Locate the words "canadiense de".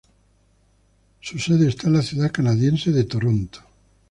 2.31-3.03